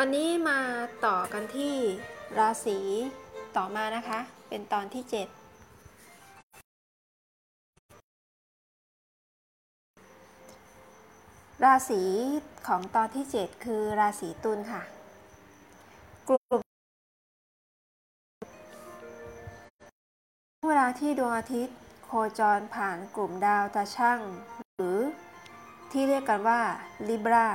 [0.00, 0.60] วันนี้มา
[1.06, 1.74] ต่อกันที่
[2.38, 2.78] ราศี
[3.56, 5.14] ต่อมานะคะ เป็นตอนที่ 7
[11.64, 12.02] ราศี
[12.66, 14.82] ของตอนที่ 7 คือราศีตุลค่ะ
[16.28, 16.60] กลุ่ม
[20.68, 24.20] เวลาที่ดวงอาทิตย์โคจรผ่านกลุ่มดาวตาช่าง
[24.58, 24.98] หรือ
[25.92, 26.60] ที่เรียกกันว่า
[27.10, 27.48] ลิบรา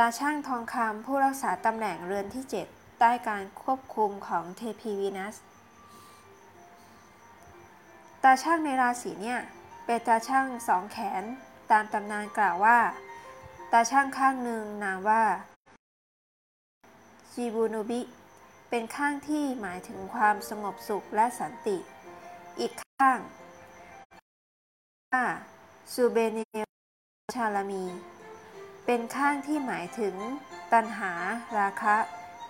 [0.00, 5.36] ตาช่างทองคำผู้รักษาตำแหน่งเรือนที่ 7 ใต้การควบคุมของเทพีวีนัส
[8.22, 9.40] ตาช่างในราศีเนี่ย
[9.84, 11.24] เป็นตาช่างสองแขน
[11.70, 12.78] ตามตำนานกล่าวว่า
[13.72, 15.22] ตาช่างข้างหนึ่งนามว่า
[17.34, 18.00] จิบูโนบิ
[18.70, 21.76] เป็นข้างที่หมายถึงความสงบสุขและสันติ
[22.60, 23.18] อีกข้าง
[25.12, 25.24] ว่า
[25.92, 26.38] ซูเบเน
[27.36, 27.84] ชาลามี
[28.86, 30.14] เป็นข้างที่หมายถึง
[30.72, 31.12] ตัณหา
[31.58, 31.96] ราคะ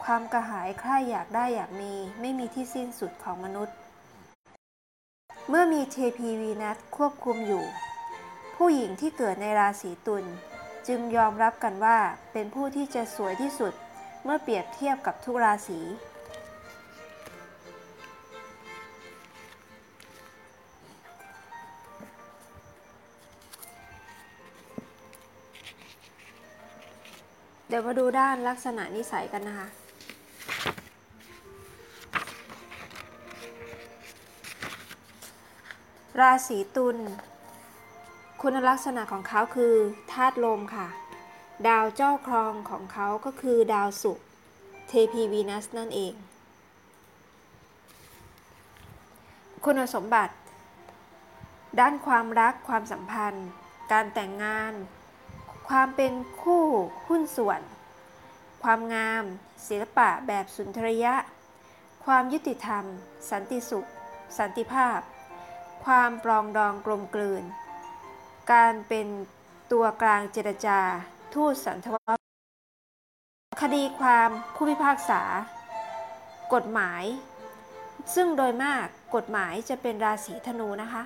[0.05, 3.77] ความกระหายใคร่อยากได้อยากมี ไม่มีที่สิ้นสุดของมนุษย์
[5.49, 7.65] เมื่อมีเทพีวีนัสควบคุมอยู่
[8.57, 10.25] ผู้หญิงที่เกิดในราศีตุล
[10.89, 11.99] จึงยอมรับกันว่า
[12.33, 13.75] เป็นผู้ที่จะสวยที่สุด
[14.25, 15.81] เมื่อเปรียบเทียบกับทุกราศี
[27.77, 29.69] ดี๋ยวมาดูด้านลักษณะนิสัยกันนะคะ
[36.21, 36.97] ราศีตุล
[38.43, 39.75] คุณลักษณะของเขาคือ
[40.13, 40.89] ธาตุลมค่ะ
[41.69, 44.27] ดาวเจ้าครองของเขาก็คือดาวศุกร์
[44.89, 46.15] เทพีวีนัสนั่นเอง
[49.65, 50.35] คุณสมบัติ
[51.81, 53.49] ด้านความรักความสัมพันธ์
[53.93, 54.75] การแต่งงาน
[55.69, 56.13] ความเป็น
[56.43, 56.65] คู่
[57.09, 57.61] หุ้นส่วน
[58.63, 59.25] ความงาม
[59.69, 61.15] ศิลปะแบบสุนทรียะ
[62.05, 62.85] ความยุติธรรม
[63.31, 63.89] สันติสุข
[64.39, 65.01] สันติภาพ
[65.85, 67.45] ความปรองดองกลมกลืน
[68.53, 69.07] การเป็น
[69.73, 70.81] ตัวกลางเจรจา
[71.35, 71.97] ทูตสันทว
[73.63, 75.23] คดีความผู้พิพากษา
[76.55, 77.05] กฎหมาย
[78.15, 81.03] ซึ่งโดยมากกฎหมายจะเป็นราศีธนูนะคะ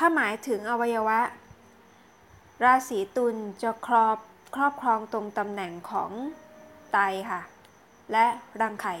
[0.00, 1.20] ถ้าหมายถึงอวัยวะ
[2.64, 4.18] ราศีตุลจะครอบ
[4.54, 6.10] ครอบครองตรงตำแหน่งของ
[6.92, 6.98] ไต
[7.30, 7.40] ค่ะ
[8.12, 8.26] และ
[8.60, 8.94] รังไข่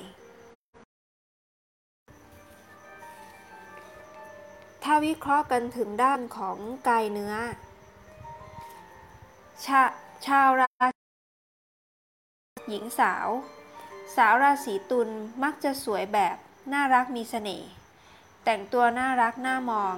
[4.82, 6.56] ถ้าวิเคราะห์กันถึงด้านของ
[6.88, 7.34] กายเนื้อ
[9.64, 9.82] ชา
[10.26, 10.86] ชาวรา
[12.68, 13.28] หญิงสาว
[14.16, 15.08] สาวราศีตุล
[15.42, 16.36] มักจะสวยแบบ
[16.72, 17.68] น่ารักมีเสน่ห์
[18.44, 19.96] แต่งตัวน่ารักน่ามอง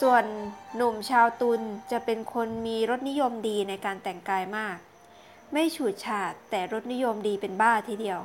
[0.00, 0.24] ส่วน
[0.76, 1.60] หนุ่มชาวตุล
[1.92, 4.78] จะเป็นคนมีรสนิยมดีในการแต่งกายมาก
[5.52, 8.20] ไม่ฉูดฉาดแต่รสนิยมดีเป็นบ้าทีเดียว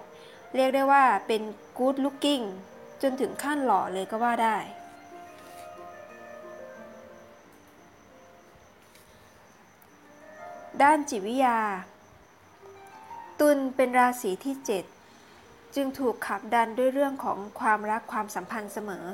[0.55, 1.41] เรียกได้ว่าเป็น
[1.77, 2.45] good looking
[3.01, 4.57] จนถึงขั้นหล่อเลยก็ว่าได้
[10.81, 11.59] ด้านจิตวิทยา
[13.39, 14.55] ตุลเป็นราศีที่
[15.15, 19.05] 7 จึงถูกขับดันด้วยเรื่องของความรักความสัมพันธ์เสมอ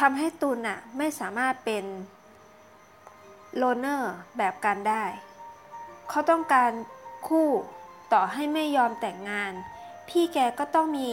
[0.00, 1.84] ทำให้ตุลน่ะไม่สามารถเป็น
[3.56, 5.04] โลเนอร์แบบกันได้
[6.08, 6.72] เขาต้องการ
[7.28, 7.48] คู่
[8.12, 9.52] ต่อให้ไม่ยอมแต่งงาน
[10.08, 11.08] พี่แกก็ต้องมี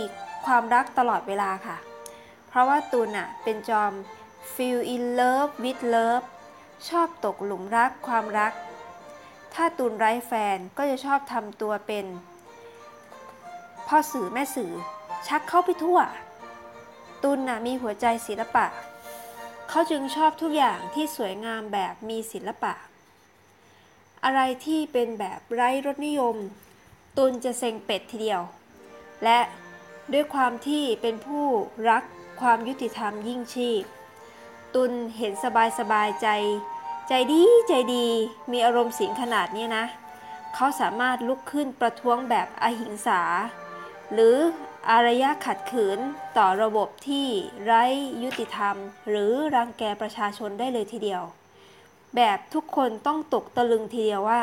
[0.45, 1.77] ความรักตลอดเวลาค่ะ
[2.47, 3.93] เพราะว่าตุลน่ะเป็นจอม
[4.53, 6.25] feel in love with love
[6.89, 8.53] ชอบตกหลุมรักความรัก
[9.53, 12.05] ถ้าตุลไร้แฟนก็จะชอบทำตัวเป็น
[13.87, 14.71] พ่อสื่อแม่สื่อ
[15.27, 15.99] ชักเข้าไปทั่ว
[17.23, 18.65] ตุลน่ะมีหัวใจศิลปะ
[19.69, 22.73] เขาจึงชอบทุกอย่างที่สวยงามแบบมีศิลปะ
[24.23, 26.35] อะไรที่เป็นแบบไร้รสนิยม
[27.17, 28.41] ตุลจะเซ็งเป็ดทีเดียว
[29.23, 29.39] และ
[30.13, 31.45] ด้วยความที่เป็นผู้
[31.89, 32.03] รัก
[32.41, 33.83] ความยุติธรรมยิ่งชีพ
[34.75, 36.27] ตุลเห็นสบายสบายใจ
[37.07, 38.07] ใจดีใจดี
[38.51, 39.85] มีอารมณ์สิงขนาดนี้นะ
[40.55, 43.21] เขาสามารถลุกขึ้นประท้วงแบบอหิงสา
[44.13, 44.37] หรือ
[44.91, 45.99] อารยะขัดขืน
[46.37, 47.27] ต่อระบบที่
[47.65, 47.83] ไร้
[48.23, 48.75] ยุติธรรม
[49.07, 51.23] หรือรังแกประชาชนได้เลยทีเดียว
[52.15, 54.41] แบบทุกคนต้องตกตะลึงทีเดียวว่า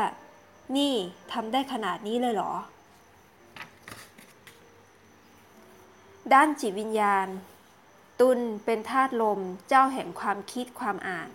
[0.77, 0.95] นี่
[1.33, 2.53] ทำได้ขนาดนี้เลยเหรอ
[6.33, 7.27] ด้านจิตวิญญาณ
[8.21, 11.31] ตุลเป็นธาตุลมเจ้าแห่งความคิดความอ่าน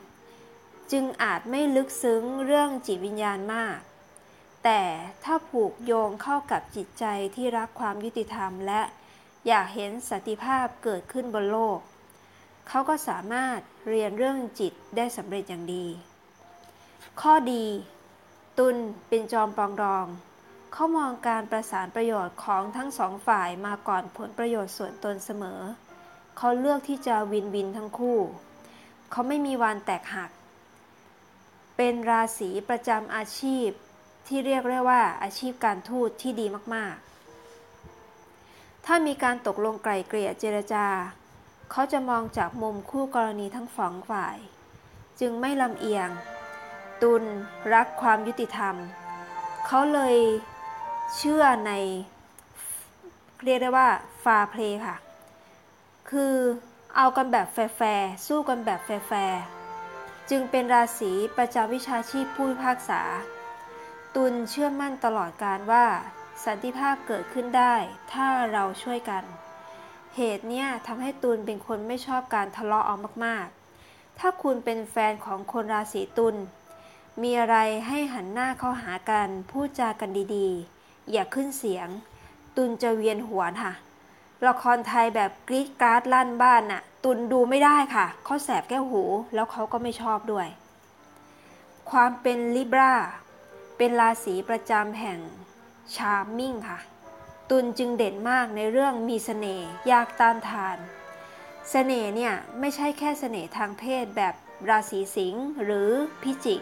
[0.91, 3.77] จึงอาจไม่ลึกซึ้งเรื่องจิตวิญญาณมาก
[4.63, 4.81] แต่
[5.23, 7.05] ถ้าผูกโยงเข้ากับจิตใจ
[7.35, 8.81] ที่รักความยุติธรรมและ
[9.47, 11.79] อยากเห็นสันติภาพเกิดขึ้นบนโลก
[12.67, 13.59] เขาก็สามารถ
[13.89, 15.85] เรียนเรื่องจิตได้สำเร็จอย่างดี
[17.21, 17.65] ข้อดี
[18.57, 18.75] ตุล
[19.07, 20.05] เป็นจอมปองดอง
[20.73, 25.59] เขามองการประสานประโยชน์ของทั้งสองฝ่ายมาก่อนผลประโยชน์ส่วนตนเสมอ
[26.37, 28.19] เขาเลือกที่จะวินวินทั้งคู่
[29.11, 30.31] เขาไม่มีวันแตกหัก
[31.77, 33.67] เป็นราศีประจำอาชีพ
[34.27, 36.45] ที่เรียกได้ว่าอาชีพการทูตที่ดี
[36.75, 37.08] มาก ๆ
[38.91, 40.85] ถ้ามีการตกลงไกล่เกลี่ยเจรจา
[41.71, 44.37] เขาจะมองจากมุมคู่กรณีทั้งสองฝ่าย
[45.19, 46.09] จึงไม่ลำเอียง
[47.01, 47.23] ตุล
[47.73, 48.75] รักความยุติธรรม
[49.67, 50.17] เขาเลย
[51.17, 51.71] เชื่อใน
[53.43, 53.89] เรียกได้ว่า
[54.23, 54.95] ฟาเพลค่ะ
[56.09, 56.35] คือ
[56.95, 59.41] เอากันแบบแฟร์สู้กันแบบแฟร์
[60.29, 63.01] จึงเป็นราศีประจำวิชาชีพผู้พิพากษา
[64.15, 65.85] ตุลเชื่อมั่นตลอดการว่า
[66.45, 67.75] สันติภาพเกิดขึ้นได้
[68.13, 69.23] ถ้าเราช่วยกัน
[70.15, 72.95] เหตุเนี้ยทำให้ตุลเป็นคนไม่ชอบการทะเลาะเอา
[73.25, 76.35] มากๆ ถ้าคุณเป็นแฟนของคนราศีตุล
[77.21, 77.57] มีอะไร
[77.87, 81.87] ให้หันหน้าเข้าหากันพูดจากันดีๆ อย่าขึ้นเสียง
[82.57, 83.73] ตุลจะเวียนหัวค่ะ
[84.47, 89.03] ละครไทยแบบกรี๊ดการ์ดลั่นบ้านน่ะ ตุนดูไม่ได้ค่ะเขาแสบแก้วหู
[89.33, 90.47] แล้วเขาก็ไม่ชอบด้วย
[91.91, 92.93] ความเป็นลิบรา
[93.77, 95.19] เป็นราศีประจำแห่ง
[95.95, 96.79] ชาร์มมิ่งค่ะ
[97.49, 100.77] ตุนจึงเด่นมากในเรื่องมีเสน่ห์ยากต้านทาน
[101.69, 104.33] เสน่ห์เนี่ยไม่ใช่แค่เสน่ห์ทางเพศแบบ
[104.69, 105.89] ราศีสิงห์หรือ
[106.23, 106.61] พิจิก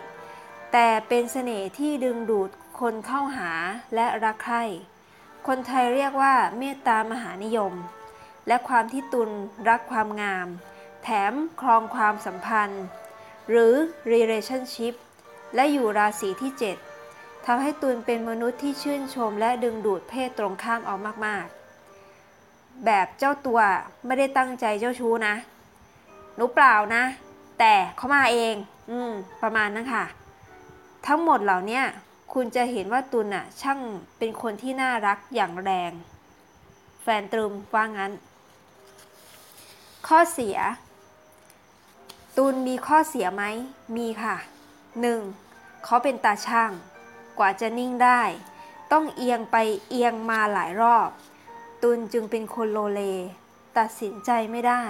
[0.71, 3.51] แต่เป็นเสน่ห์ที่ดึงดูดคนเข้าหา
[3.95, 4.63] และรักใคร่
[5.47, 7.73] คนไทยเรียกว่าเมตตามหานิยม
[8.47, 9.29] และความที่ตุล
[9.69, 10.47] รักความงาม
[11.03, 12.85] แถมครองความสัมพันธ์
[13.49, 13.73] หรือ
[14.11, 14.93] relationship
[15.55, 16.86] และอยู่ราศีที่ 7
[17.49, 20.95] ทำให้ตุลเป็นมนุษย์ที่ชื่นชมและดึงดูดเพศตรงข้ามเอา
[21.25, 23.59] มากๆ แบบเจ้าตัว
[24.05, 25.35] ไม่ได้ตั้งใจเจ้าชู้นะ
[26.35, 27.03] หนูเปล่านะ
[27.59, 28.55] แต่เขามาเอง
[28.89, 29.11] อืม
[29.41, 30.05] ประมาณนั้นค่ะ
[31.07, 31.81] ทั้งหมดเหล่านี้
[32.33, 33.79] คุณจะเห็นว่าตุลน่ะช่าง
[34.17, 35.91] เป็นคนที่น่ารักอย่างแรง
[37.01, 38.11] แฟนตรึมว่างั้น
[40.07, 40.57] ข้อเสีย
[42.37, 43.43] ตุลมีข้อเสียไหม
[43.97, 44.35] มีค่ะ
[45.09, 45.85] 1.
[45.85, 46.71] เขาเป็นตาช่าง
[47.39, 48.21] กว่าจะนิ่งได้
[48.91, 49.55] ต้องเอียงไป
[49.89, 51.09] เอียงมาหลายรอบ
[51.83, 53.01] ตุลจึงเป็นคนโลเล
[53.77, 54.83] ตัดสินใจไม่ได้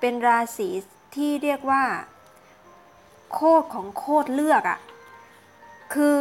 [0.00, 0.68] เป็นราศี
[1.14, 1.84] ที่เรียกว่า
[3.32, 4.78] โคตรของโคตรเลือกอะ่ะ
[5.94, 6.18] คือ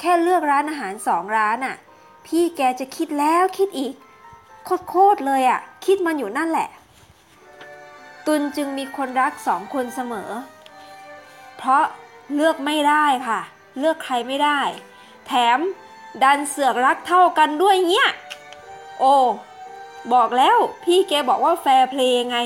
[0.00, 1.76] แค่เลือกร้านอาหารสองร้านอะ่ะ
[2.26, 3.94] พี่แกจะคิดแล้วคิดอีก
[4.88, 6.68] โคตรเลยอะ่ะ คิดมันอยู่นั่นแหละ
[8.26, 10.30] ตุลจึงมีคนรักสองคนเสมอ
[11.56, 11.84] เพราะ
[12.34, 13.40] เลือกไม่ได้ค่ะ
[13.78, 14.60] เลือกใครไม่ได้
[15.32, 15.60] แถม
[16.22, 18.10] ดันเสือกรักเท่ากันด้วยเงี้ย
[18.98, 19.14] โอ้
[20.12, 22.38] บอกแล้วพี่แกบอกว่าแฟร์เพลงไง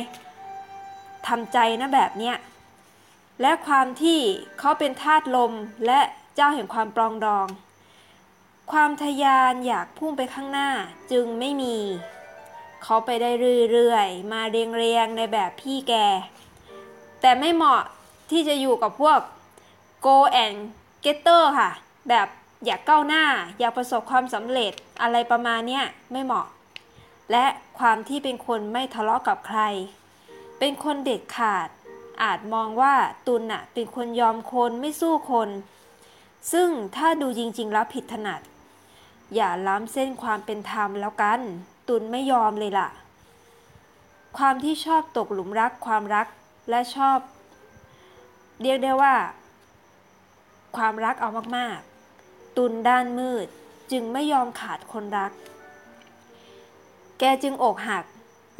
[1.26, 2.36] ทำใจนะแบบเนี้ย
[3.40, 4.20] และความที่
[4.58, 5.52] เขาเป็นธาตุลม
[5.86, 6.00] และ
[6.34, 7.46] เจ้าแห่งความปรองดอง
[8.72, 10.70] ความทยานอยากพุ่งไปข้างหน้า
[11.10, 11.76] จึงไม่มี
[12.82, 13.30] เขาไปได้
[13.72, 15.94] เรื่อยๆ มาเรียงๆในแบบพี่แก
[17.20, 17.82] แต่ไม่เหมาะ
[18.30, 19.18] ที่จะอยู่กับพวก
[20.06, 20.58] go and
[21.04, 21.70] getter ค่ะ
[22.08, 22.28] แบบ
[22.64, 23.24] อยากก้าวหน้า
[23.58, 26.46] อยากประสบความสำเร็จอะไรประมาณเนี้ยไม่เหมาะ
[27.32, 27.46] และ
[27.78, 29.60] ความที่เป็นคนไม่ทะเลาะกับใคร
[30.58, 31.68] เป็นคนเด็ดขาด
[32.22, 32.94] อาจมองว่า
[33.26, 35.48] ตุลน่ะเป็นคนยอมคนไม่สู้คน
[36.52, 38.40] ซึ่งถ้าดูจริงๆแล้วผิดถนัด
[39.34, 41.40] อย่าล้ำเส้นความเป็นธรรมแล้วกัน
[41.88, 42.88] ตุนไม่ยอมเลยล่ะ
[44.38, 46.26] ความที่ชอบตกหลุมรักความรัก
[46.70, 47.18] และชอบ
[48.62, 49.14] เรียกได้ว่า
[50.76, 51.93] ความรักเอามากๆ
[52.56, 53.46] ตุนด้านมืด
[53.92, 55.32] จึงไม่ยอมขาดคนรัก
[57.18, 58.04] แกจึงอกหัก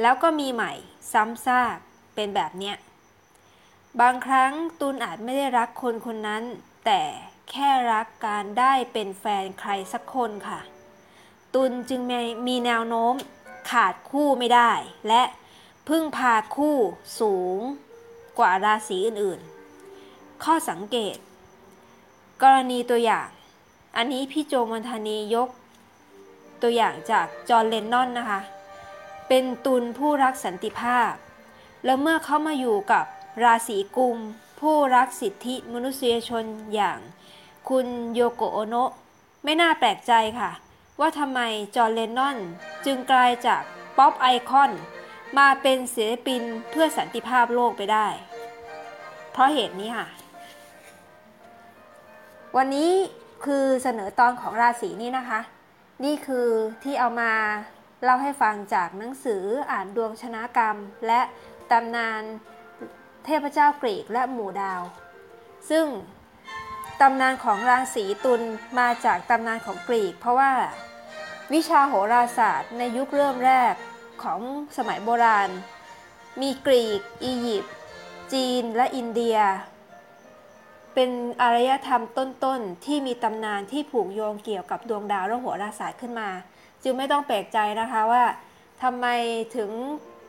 [0.01, 0.73] แล้วก็มีใหม่
[1.13, 1.77] ซ้ำซาก
[2.15, 2.77] เป็นแบบเนี้ย
[4.01, 6.43] บางครั้งตุนอาจไม่ได้รักคนคนนั้น
[6.85, 7.03] แต่
[7.51, 10.61] แค่รักการได้เป็นแฟนใครสักคนค่ะ
[11.55, 12.01] ตุลจึง
[12.47, 13.15] มีแนวโน้ม
[13.71, 14.73] ขาดคู่ไม่ได้
[15.09, 15.23] และ
[15.89, 16.77] พึ่งพาคู่
[17.21, 17.59] สูง
[18.39, 21.17] กว่าราศีอื่นๆ ข้อสังเกต
[22.43, 23.29] กรณีตัวอย่าง
[23.97, 25.49] อันนี้พี่โจมณฑานียก
[26.63, 28.41] ตัวอย่างจากจอห์น เลนนอนนะคะ
[29.29, 31.13] เป็นตุลย์ผู้รักสันติภาพ
[31.85, 33.05] แล้วเมื่อเขามาอยู่กับ
[33.45, 34.19] ราศีกุมภ์
[34.61, 36.99] ผู้รักสิทธิมนุษยชนอย่าง
[37.69, 38.91] คุณโยโกโอโนะ
[39.45, 40.51] ไม่น่าแปลกใจค่ะ
[41.01, 41.41] ว่าทำไม
[41.77, 42.37] จอห์น เลนนอน
[42.85, 43.63] จึงกลายจาก
[43.99, 44.71] pop icon
[45.39, 48.07] มาเป็นศิลปินเพื่อสันติภาพโลกไปได้
[49.33, 50.07] เพราะเหตุนี้ค่ะ
[52.57, 52.93] วันนี้
[53.45, 55.41] คือเสนอตอนของราศีนี้นะคะ
[56.05, 56.49] นี่คือ
[56.83, 57.33] ที่เอามา
[58.03, 60.77] เล่าให้ฟังจากหนังสืออ่านดวงชนะกรรม
[61.07, 61.21] และ
[61.71, 62.23] ตำนาน
[63.25, 64.83] เทพเจ้ากรีกและหมู่ดาว
[65.71, 65.87] ซึ่ง
[67.01, 68.43] ตำนานของราศีตุล
[68.79, 70.53] มาจากตำนานของกรีก เพราะว่า
[71.53, 73.75] วิชาโหราศาสตร์ในยุคเริ่มแรก
[74.23, 74.41] ของ
[74.77, 75.51] สมัยโบราณ
[76.41, 77.75] มีกรีก อียิปต์
[78.33, 79.39] จีน และอินเดีย
[80.95, 81.11] เป็น
[81.43, 86.29] อารยธรรมต้นๆ ที่มีตำนานที่ผูกโยงเกี่ยวกับดวงดาวและโหราศาสตร์ขึ้นมา
[86.83, 88.25] จึงไม่ต้องแปลกใจนะคะว่า
[88.83, 89.07] ทำไม
[89.57, 89.71] ถึง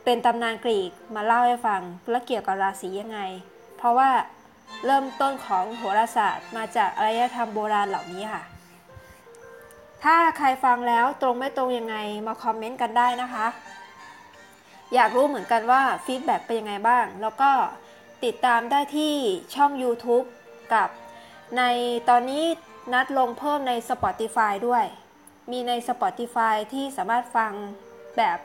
[0.04, 3.20] เป็นตำนานกรีกมาเล่าให้ฟังและเกี่ยวกับราศียังไง
[3.76, 4.10] เพราะว่า
[4.86, 8.42] เริ่มต้นของโหราศาสตร์มาจากอารยธรรมโบราณเหล่านี้ค่ะ
[10.04, 11.96] ถ้าใครฟังแล้วตรงไม่ตรงยังไง
[12.26, 13.46] มาคอมเมนต์กันได้นะคะ
[14.94, 17.50] อยากรู้เหมือนกันว่า feedback เป็นยังไงบ้าง แล้วก็
[18.24, 19.14] ติดตามได้ที่
[19.54, 20.26] ช่อง YouTube
[20.74, 20.88] กับ
[21.58, 21.62] ใน
[22.08, 22.44] ตอนนี้
[22.92, 24.84] นัดลงเพิ่มใน Spotify ด้วย
[25.50, 27.52] มีใน Spotify ที่สามารถฟัง
[28.16, 28.38] แบบ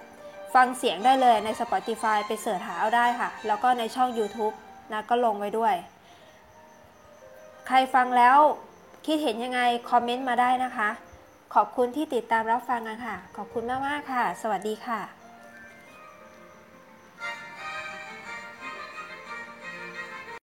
[0.56, 4.56] ฟังเสียงได้เลยใน Spotify ไป search หาเอาได้ค่ะ แล้วก็ในช่อง YouTube
[4.92, 5.76] นะก็ลงไว้ด้วย
[7.68, 8.38] ใครฟังแล้ว
[9.06, 10.90] คิดเห็นยังไง คอมเมนต์มาได้นะคะ
[11.56, 15.21] ขอบคุณที่ติดตามรับฟังกันค่ะ ขอบคุณมาก ๆ ค่ะ สวัสดีค่ะ